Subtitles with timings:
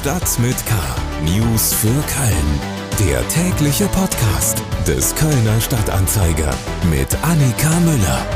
[0.00, 0.74] Stadt mit K.
[1.26, 2.60] News für Köln.
[3.06, 6.54] Der tägliche Podcast des Kölner Stadtanzeiger
[6.90, 8.26] mit Annika Müller.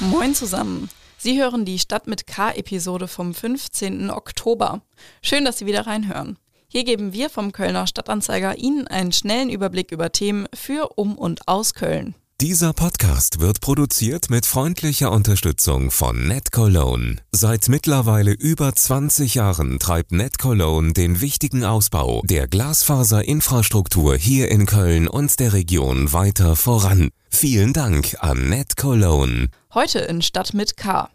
[0.00, 0.88] Moin zusammen.
[1.18, 4.08] Sie hören die Stadt mit K-Episode vom 15.
[4.08, 4.80] Oktober.
[5.20, 6.38] Schön, dass Sie wieder reinhören.
[6.68, 11.46] Hier geben wir vom Kölner Stadtanzeiger Ihnen einen schnellen Überblick über Themen für, um und
[11.46, 12.14] aus Köln.
[12.40, 17.16] Dieser Podcast wird produziert mit freundlicher Unterstützung von NetCologne.
[17.32, 25.08] Seit mittlerweile über 20 Jahren treibt NetCologne den wichtigen Ausbau der Glasfaserinfrastruktur hier in Köln
[25.08, 27.08] und der Region weiter voran.
[27.28, 29.48] Vielen Dank an NetCologne.
[29.74, 31.10] Heute in Stadt mit K.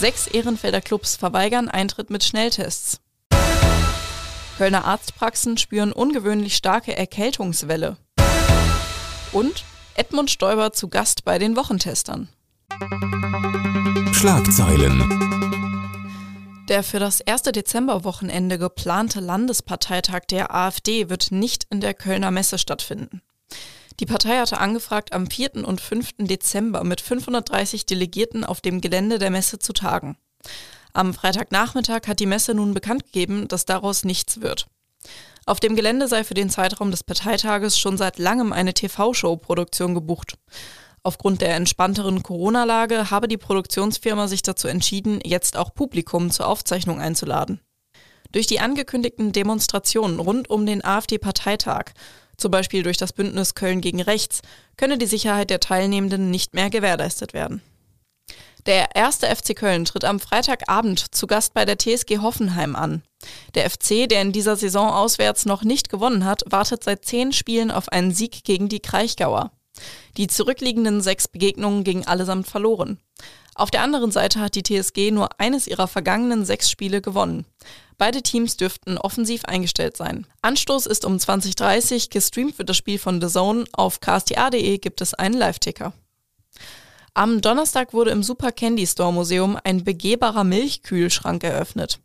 [0.00, 2.98] Sechs Ehrenfelder Clubs verweigern Eintritt mit Schnelltests.
[4.56, 7.98] Kölner Arztpraxen spüren ungewöhnlich starke Erkältungswelle.
[9.30, 9.62] Und
[9.98, 12.28] Edmund Stoiber zu Gast bei den Wochentestern.
[14.12, 15.02] Schlagzeilen.
[16.68, 22.58] Der für das erste Dezemberwochenende geplante Landesparteitag der AfD wird nicht in der Kölner Messe
[22.58, 23.22] stattfinden.
[23.98, 25.66] Die Partei hatte angefragt, am 4.
[25.66, 26.10] und 5.
[26.18, 30.16] Dezember mit 530 Delegierten auf dem Gelände der Messe zu tagen.
[30.92, 34.68] Am Freitagnachmittag hat die Messe nun bekannt gegeben, dass daraus nichts wird.
[35.48, 40.36] Auf dem Gelände sei für den Zeitraum des Parteitages schon seit langem eine TV-Show-Produktion gebucht.
[41.02, 47.00] Aufgrund der entspannteren Corona-Lage habe die Produktionsfirma sich dazu entschieden, jetzt auch Publikum zur Aufzeichnung
[47.00, 47.60] einzuladen.
[48.30, 51.92] Durch die angekündigten Demonstrationen rund um den AfD-Parteitag,
[52.36, 54.42] zum Beispiel durch das Bündnis Köln gegen Rechts,
[54.76, 57.62] könne die Sicherheit der Teilnehmenden nicht mehr gewährleistet werden.
[58.68, 63.02] Der erste FC Köln tritt am Freitagabend zu Gast bei der TSG Hoffenheim an.
[63.54, 67.70] Der FC, der in dieser Saison auswärts noch nicht gewonnen hat, wartet seit zehn Spielen
[67.70, 69.52] auf einen Sieg gegen die Kraichgauer.
[70.18, 72.98] Die zurückliegenden sechs Begegnungen gingen allesamt verloren.
[73.54, 77.46] Auf der anderen Seite hat die TSG nur eines ihrer vergangenen sechs Spiele gewonnen.
[77.96, 80.26] Beide Teams dürften offensiv eingestellt sein.
[80.42, 83.64] Anstoß ist um 2030, gestreamt wird das Spiel von The Zone.
[83.72, 85.94] Auf ksta.de gibt es einen Live-Ticker.
[87.18, 91.98] Am Donnerstag wurde im Super Candy Store Museum ein begehbarer Milchkühlschrank eröffnet.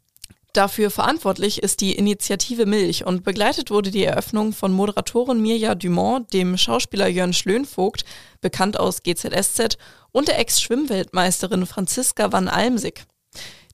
[0.54, 6.34] Dafür verantwortlich ist die Initiative Milch und begleitet wurde die Eröffnung von Moderatorin Mirja Dumont,
[6.34, 8.06] dem Schauspieler Jörn Schlönvogt,
[8.42, 9.78] bekannt aus GZSZ,
[10.12, 13.06] und der Ex-Schwimmweltmeisterin Franziska van Almsig.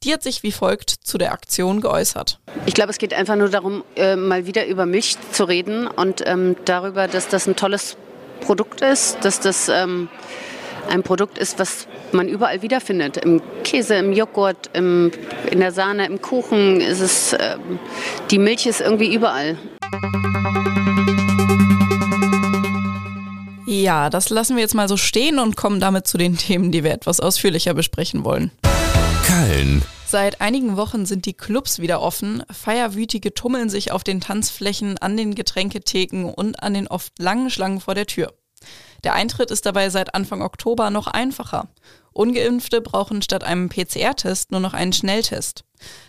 [0.03, 2.41] Die hat sich wie folgt zu der Aktion geäußert.
[2.65, 6.21] Ich glaube, es geht einfach nur darum, äh, mal wieder über Milch zu reden und
[6.25, 7.95] ähm, darüber, dass das ein tolles
[8.41, 10.09] Produkt ist, dass das ähm,
[10.89, 13.17] ein Produkt ist, was man überall wiederfindet.
[13.17, 15.11] Im Käse, im Joghurt, im,
[15.51, 17.57] in der Sahne, im Kuchen ist es, äh,
[18.31, 19.57] die Milch ist irgendwie überall.
[23.65, 26.83] Ja, das lassen wir jetzt mal so stehen und kommen damit zu den Themen, die
[26.83, 28.51] wir etwas ausführlicher besprechen wollen.
[29.25, 29.83] Köln.
[30.07, 32.41] Seit einigen Wochen sind die Clubs wieder offen.
[32.51, 37.79] Feierwütige tummeln sich auf den Tanzflächen, an den Getränketheken und an den oft langen Schlangen
[37.79, 38.33] vor der Tür.
[39.03, 41.69] Der Eintritt ist dabei seit Anfang Oktober noch einfacher.
[42.11, 45.63] Ungeimpfte brauchen statt einem PCR-Test nur noch einen Schnelltest.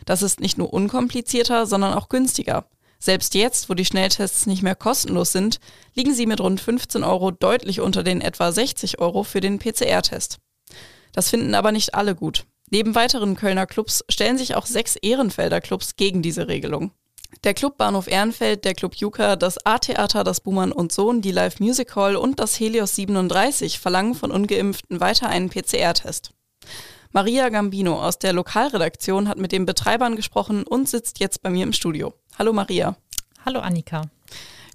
[0.05, 2.67] Das ist nicht nur unkomplizierter, sondern auch günstiger.
[2.99, 5.59] Selbst jetzt, wo die Schnelltests nicht mehr kostenlos sind,
[5.95, 10.39] liegen sie mit rund 15 Euro deutlich unter den etwa 60 Euro für den PCR-Test.
[11.13, 12.45] Das finden aber nicht alle gut.
[12.71, 16.93] Neben weiteren Kölner Clubs stellen sich auch sechs Ehrenfelder Clubs gegen diese Regelung.
[17.45, 21.59] Der Club Bahnhof Ehrenfeld, der Club Juka, das A-Theater, das Buhmann und Sohn, die Live
[21.59, 26.33] Music Hall und das Helios 37 verlangen von Ungeimpften weiter einen PCR-Test.
[27.13, 31.65] Maria Gambino aus der Lokalredaktion hat mit den Betreibern gesprochen und sitzt jetzt bei mir
[31.65, 32.13] im Studio.
[32.39, 32.97] Hallo Maria.
[33.45, 34.03] Hallo Annika.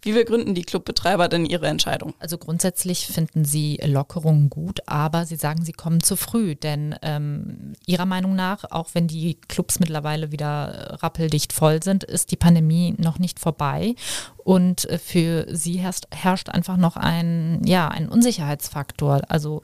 [0.05, 2.13] Wie begründen die Clubbetreiber denn ihre Entscheidung?
[2.19, 7.73] Also grundsätzlich finden sie Lockerungen gut, aber sie sagen, sie kommen zu früh, denn ähm,
[7.87, 12.93] ihrer Meinung nach, auch wenn die Clubs mittlerweile wieder rappeldicht voll sind, ist die Pandemie
[12.99, 13.95] noch nicht vorbei
[14.43, 19.21] und äh, für sie herrscht, herrscht einfach noch ein, ja, ein Unsicherheitsfaktor.
[19.29, 19.63] Also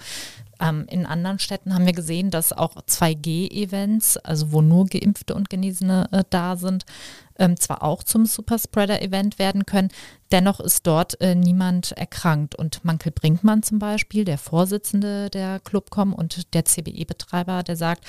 [0.61, 5.49] ähm, in anderen Städten haben wir gesehen, dass auch 2G-Events, also wo nur Geimpfte und
[5.49, 6.85] Genesene äh, da sind,
[7.41, 9.89] ähm, zwar auch zum Superspreader-Event werden können,
[10.31, 12.55] dennoch ist dort äh, niemand erkrankt.
[12.55, 18.05] Und Mankel Brinkmann zum Beispiel, der Vorsitzende der Clubcom und der CBE-Betreiber, der sagt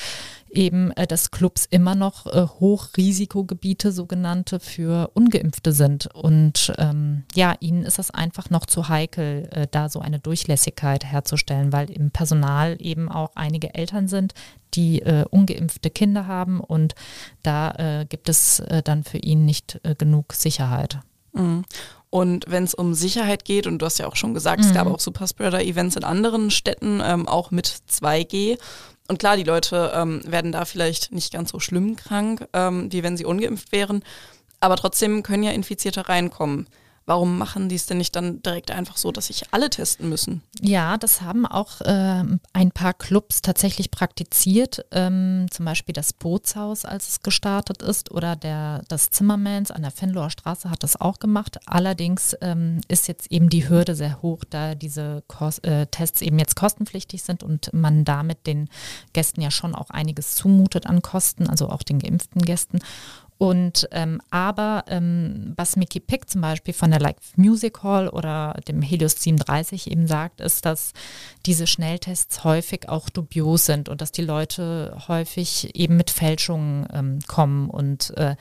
[0.50, 6.06] eben, äh, dass Clubs immer noch äh, Hochrisikogebiete, sogenannte, für Ungeimpfte sind.
[6.14, 11.04] Und ähm, ja, ihnen ist das einfach noch zu heikel, äh, da so eine Durchlässigkeit
[11.04, 12.41] herzustellen, weil im Personal
[12.78, 14.34] eben auch einige Eltern sind,
[14.74, 16.94] die äh, ungeimpfte Kinder haben und
[17.42, 21.00] da äh, gibt es äh, dann für ihn nicht äh, genug Sicherheit.
[21.32, 21.64] Mhm.
[22.10, 24.66] Und wenn es um Sicherheit geht, und du hast ja auch schon gesagt, mhm.
[24.66, 28.58] es gab auch Superspreader-Events in anderen Städten, ähm, auch mit 2G.
[29.08, 33.02] Und klar, die Leute ähm, werden da vielleicht nicht ganz so schlimm krank, ähm, wie
[33.02, 34.02] wenn sie ungeimpft wären.
[34.60, 36.66] Aber trotzdem können ja Infizierte reinkommen.
[37.04, 40.42] Warum machen die es denn nicht dann direkt einfach so, dass sich alle testen müssen?
[40.60, 42.22] Ja, das haben auch äh,
[42.52, 44.84] ein paar Clubs tatsächlich praktiziert.
[44.92, 49.90] Ähm, zum Beispiel das Bootshaus, als es gestartet ist, oder der, das Zimmermans an der
[49.90, 51.58] Fenloher Straße hat das auch gemacht.
[51.66, 56.38] Allerdings ähm, ist jetzt eben die Hürde sehr hoch, da diese Kost, äh, Tests eben
[56.38, 58.68] jetzt kostenpflichtig sind und man damit den
[59.12, 62.78] Gästen ja schon auch einiges zumutet an Kosten, also auch den geimpften Gästen.
[63.42, 68.54] Und ähm, aber ähm, was Mickey Pick zum Beispiel von der Like Music Hall oder
[68.68, 70.92] dem Helios 37 eben sagt, ist, dass
[71.44, 77.18] diese Schnelltests häufig auch dubios sind und dass die Leute häufig eben mit Fälschungen ähm,
[77.26, 78.36] kommen und äh,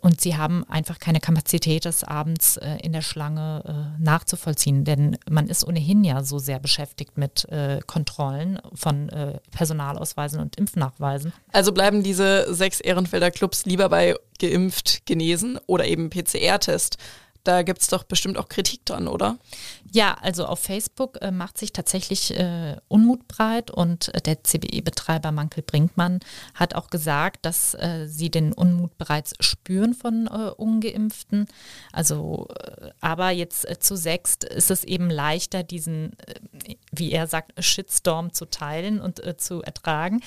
[0.00, 5.16] und sie haben einfach keine Kapazität, das abends äh, in der Schlange äh, nachzuvollziehen, denn
[5.28, 11.32] man ist ohnehin ja so sehr beschäftigt mit äh, Kontrollen von äh, Personalausweisen und Impfnachweisen.
[11.52, 16.98] Also bleiben diese sechs Ehrenfelder Clubs lieber bei geimpft, genesen oder eben PCR-Test.
[17.44, 19.36] Da gibt es doch bestimmt auch Kritik dran, oder?
[19.92, 25.30] Ja, also auf Facebook äh, macht sich tatsächlich äh, Unmut breit und äh, der CBE-Betreiber
[25.30, 26.20] Mankel Brinkmann
[26.54, 31.46] hat auch gesagt, dass äh, sie den Unmut bereits spüren von äh, Ungeimpften.
[31.92, 36.16] Also, äh, aber jetzt zu sechst ist es eben leichter, diesen,
[36.92, 40.22] wie er sagt, Shitstorm zu teilen und zu ertragen.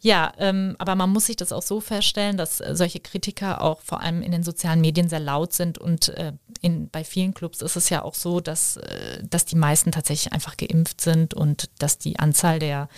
[0.00, 4.00] Ja, ähm, aber man muss sich das auch so feststellen, dass solche Kritiker auch vor
[4.00, 6.12] allem in den sozialen Medien sehr laut sind und
[6.62, 10.32] in, bei vielen Clubs ist es ja auch so, dass, äh, dass die meisten tatsächlich
[10.32, 12.88] einfach geimpft sind und dass die Anzahl der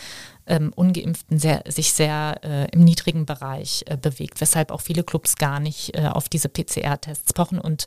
[0.46, 5.36] ähm, Ungeimpften sehr, sich sehr äh, im niedrigen Bereich äh, bewegt, weshalb auch viele Clubs
[5.36, 7.86] gar nicht äh, auf diese PCR-Tests pochen und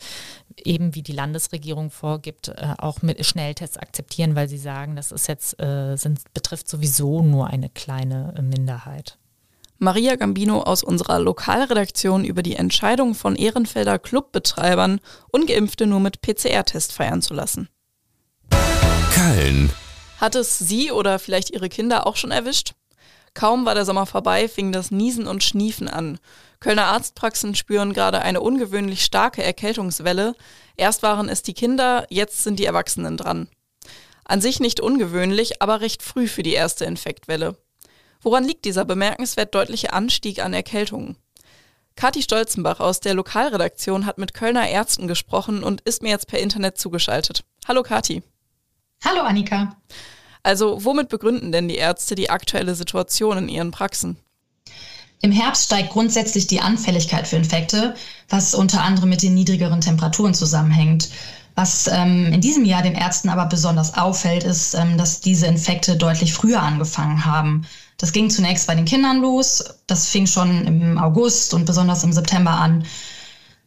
[0.57, 5.27] eben wie die Landesregierung vorgibt, äh, auch mit Schnelltests akzeptieren, weil sie sagen, das ist
[5.27, 9.19] jetzt, äh, sind, betrifft sowieso nur eine kleine Minderheit.
[9.79, 14.99] Maria Gambino aus unserer Lokalredaktion über die Entscheidung von Ehrenfelder Clubbetreibern,
[15.31, 17.69] Ungeimpfte nur mit PCR-Test feiern zu lassen.
[19.13, 19.71] Köln.
[20.19, 22.73] Hat es Sie oder vielleicht Ihre Kinder auch schon erwischt?
[23.35, 26.17] Kaum war der Sommer vorbei, fing das Niesen und Schniefen an.
[26.59, 30.33] Kölner Arztpraxen spüren gerade eine ungewöhnlich starke Erkältungswelle.
[30.75, 33.47] Erst waren es die Kinder, jetzt sind die Erwachsenen dran.
[34.25, 37.57] An sich nicht ungewöhnlich, aber recht früh für die erste Infektwelle.
[38.27, 41.15] Woran liegt dieser bemerkenswert deutliche Anstieg an Erkältungen?
[41.95, 46.39] Kathi Stolzenbach aus der Lokalredaktion hat mit Kölner Ärzten gesprochen und ist mir jetzt per
[46.39, 47.45] Internet zugeschaltet.
[47.69, 48.21] Hallo Kathi.
[49.01, 49.77] Hallo Annika.
[50.43, 54.17] Also womit begründen denn die Ärzte die aktuelle Situation in ihren Praxen?
[55.21, 57.95] Im Herbst steigt grundsätzlich die Anfälligkeit für Infekte,
[58.27, 61.07] was unter anderem mit den niedrigeren Temperaturen zusammenhängt.
[61.55, 65.95] Was ähm, in diesem Jahr den Ärzten aber besonders auffällt, ist, ähm, dass diese Infekte
[65.95, 67.65] deutlich früher angefangen haben.
[67.97, 69.63] Das ging zunächst bei den Kindern los.
[69.87, 72.85] Das fing schon im August und besonders im September an.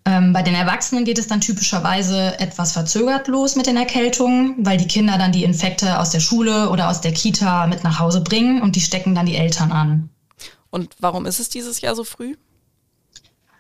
[0.06, 4.79] Ähm, bei den Erwachsenen geht es dann typischerweise etwas verzögert los mit den Erkältungen, weil
[4.79, 8.23] die Kinder dann die Infekte aus der Schule oder aus der Kita mit nach Hause
[8.23, 10.09] bringen und die stecken dann die Eltern an.
[10.71, 12.37] Und warum ist es dieses Jahr so früh?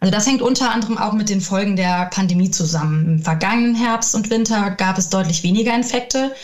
[0.00, 3.06] Also das hängt unter anderem auch mit den Folgen der Pandemie zusammen.
[3.06, 6.34] Im vergangenen Herbst und Winter gab es deutlich weniger Infekte.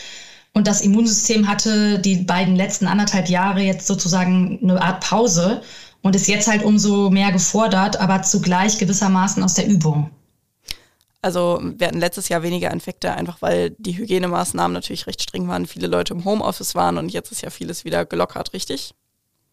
[0.57, 5.61] Und das Immunsystem hatte die beiden letzten anderthalb Jahre jetzt sozusagen eine Art Pause
[6.01, 10.09] und ist jetzt halt umso mehr gefordert, aber zugleich gewissermaßen aus der Übung.
[11.21, 15.67] Also wir hatten letztes Jahr weniger Infekte, einfach weil die Hygienemaßnahmen natürlich recht streng waren,
[15.67, 18.95] viele Leute im Homeoffice waren und jetzt ist ja vieles wieder gelockert, richtig?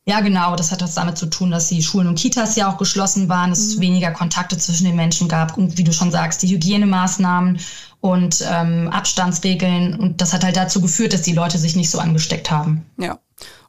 [0.06, 0.54] Ja, genau.
[0.54, 3.52] Das hat was damit zu tun, dass die Schulen und Kitas ja auch geschlossen waren,
[3.52, 3.80] es mhm.
[3.80, 7.58] weniger Kontakte zwischen den Menschen gab und wie du schon sagst, die Hygienemaßnahmen
[8.04, 9.99] und ähm, Abstandsregeln.
[9.99, 12.84] Und das hat halt dazu geführt, dass die Leute sich nicht so angesteckt haben.
[12.99, 13.18] Ja.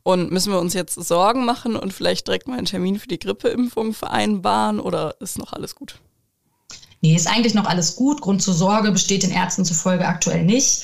[0.03, 3.17] Und müssen wir uns jetzt Sorgen machen und vielleicht direkt mal einen Termin für die
[3.17, 6.01] Grippeimpfung vereinbaren oder ist noch alles gut?
[6.99, 8.19] Nee, ist eigentlich noch alles gut.
[8.19, 10.83] Grund zur Sorge besteht den Ärzten zufolge aktuell nicht.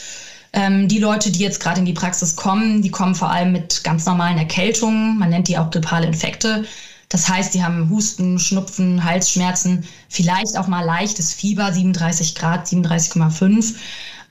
[0.53, 3.83] Ähm, die Leute, die jetzt gerade in die Praxis kommen, die kommen vor allem mit
[3.83, 5.19] ganz normalen Erkältungen.
[5.19, 6.63] Man nennt die auch grippale Infekte.
[7.11, 13.75] Das heißt, die haben Husten, Schnupfen, Halsschmerzen, vielleicht auch mal leichtes Fieber, 37 Grad, 37,5.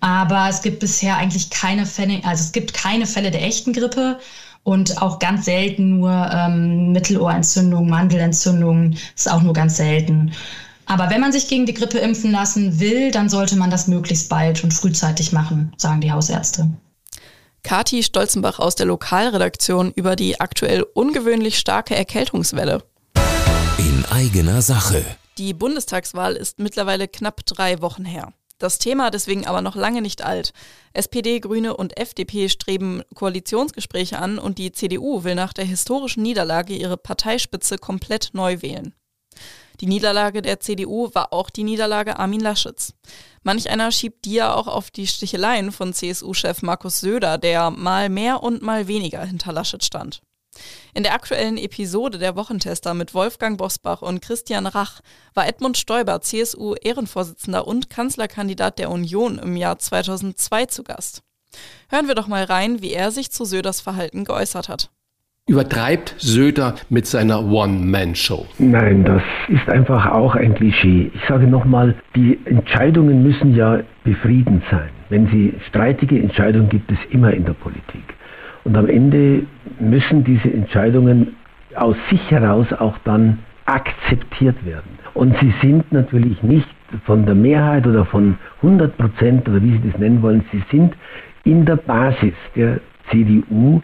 [0.00, 4.18] Aber es gibt bisher eigentlich keine Fälle, also es gibt keine Fälle der echten Grippe
[4.62, 10.32] und auch ganz selten nur ähm, Mittelohrentzündungen, Mandelentzündungen, ist auch nur ganz selten.
[10.86, 14.30] Aber wenn man sich gegen die Grippe impfen lassen will, dann sollte man das möglichst
[14.30, 16.70] bald und frühzeitig machen, sagen die Hausärzte.
[17.62, 22.82] Kati Stolzenbach aus der Lokalredaktion über die aktuell ungewöhnlich starke Erkältungswelle.
[23.78, 25.04] In eigener Sache.
[25.38, 28.32] Die Bundestagswahl ist mittlerweile knapp drei Wochen her.
[28.58, 30.52] Das Thema deswegen aber noch lange nicht alt.
[30.92, 36.74] SPD, Grüne und FDP streben Koalitionsgespräche an und die CDU will nach der historischen Niederlage
[36.74, 38.94] ihre Parteispitze komplett neu wählen.
[39.80, 42.94] Die Niederlage der CDU war auch die Niederlage Armin Laschets.
[43.42, 48.10] Manch einer schiebt die ja auch auf die Sticheleien von CSU-Chef Markus Söder, der mal
[48.10, 50.20] mehr und mal weniger hinter Laschet stand.
[50.92, 55.00] In der aktuellen Episode der Wochentester mit Wolfgang Bosbach und Christian Rach
[55.32, 61.22] war Edmund Stoiber, CSU-Ehrenvorsitzender und Kanzlerkandidat der Union im Jahr 2002 zu Gast.
[61.88, 64.90] Hören wir doch mal rein, wie er sich zu Söders Verhalten geäußert hat.
[65.50, 68.46] Übertreibt Söder mit seiner One-Man-Show?
[68.60, 71.10] Nein, das ist einfach auch ein Klischee.
[71.12, 74.90] Ich sage nochmal, die Entscheidungen müssen ja befriedend sein.
[75.08, 78.04] Wenn sie streitige Entscheidungen gibt es immer in der Politik.
[78.62, 79.42] Und am Ende
[79.80, 81.34] müssen diese Entscheidungen
[81.74, 85.00] aus sich heraus auch dann akzeptiert werden.
[85.14, 86.68] Und sie sind natürlich nicht
[87.06, 90.94] von der Mehrheit oder von 100 Prozent oder wie Sie das nennen wollen, sie sind
[91.42, 92.78] in der Basis der
[93.10, 93.82] CDU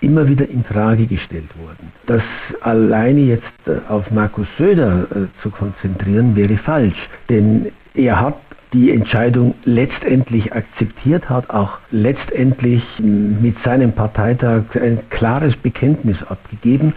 [0.00, 1.92] immer wieder in Frage gestellt worden.
[2.06, 2.22] Das
[2.60, 8.36] alleine jetzt äh, auf Markus Söder äh, zu konzentrieren wäre falsch, denn er hat
[8.72, 16.92] die Entscheidung letztendlich akzeptiert hat, auch letztendlich mit seinem Parteitag ein klares Bekenntnis abgegeben.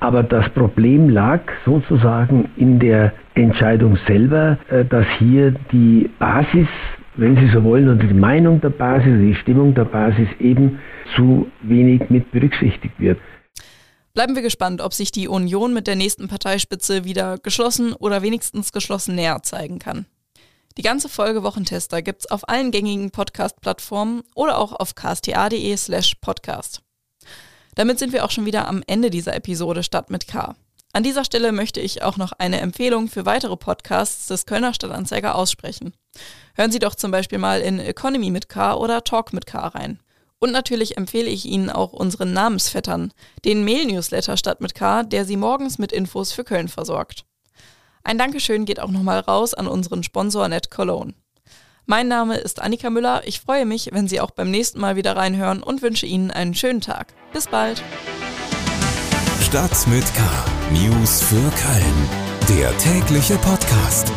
[0.00, 6.68] Aber das Problem lag sozusagen in der Entscheidung selber, äh, dass hier die Basis,
[7.16, 10.80] wenn Sie so wollen, oder die Meinung der Basis, die Stimmung der Basis eben
[11.14, 13.18] zu wenig mit berücksichtigt wird.
[14.14, 18.72] Bleiben wir gespannt, ob sich die Union mit der nächsten Parteispitze wieder geschlossen oder wenigstens
[18.72, 20.06] geschlossen näher zeigen kann.
[20.76, 26.82] Die ganze Folge Wochentester gibt's auf allen gängigen Podcast-Plattformen oder auch auf ksta.de slash podcast.
[27.74, 30.54] Damit sind wir auch schon wieder am Ende dieser Episode Stadt mit K.
[30.94, 35.34] An dieser Stelle möchte ich auch noch eine Empfehlung für weitere Podcasts des Kölner Stadtanzeiger
[35.34, 35.92] aussprechen.
[36.54, 39.98] Hören Sie doch zum Beispiel mal in Economy mit K oder Talk mit K rein.
[40.38, 43.12] Und natürlich empfehle ich Ihnen auch unseren Namensvettern,
[43.44, 47.24] den Mail-Newsletter Stadt mit K, der Sie morgens mit Infos für Köln versorgt.
[48.04, 51.14] Ein Dankeschön geht auch nochmal raus an unseren Sponsor Net Cologne.
[51.86, 53.22] Mein Name ist Annika Müller.
[53.26, 56.54] Ich freue mich, wenn Sie auch beim nächsten Mal wieder reinhören und wünsche Ihnen einen
[56.54, 57.14] schönen Tag.
[57.32, 57.82] Bis bald.
[59.54, 60.20] Stadt mit K.
[60.72, 62.08] News für Köln.
[62.48, 64.12] Der tägliche Podcast.